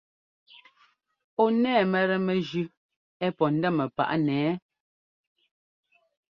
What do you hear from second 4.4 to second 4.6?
ɛ́ɛ?